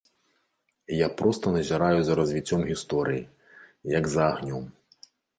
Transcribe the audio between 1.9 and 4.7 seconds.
за развіццём гісторыі, як за агнём.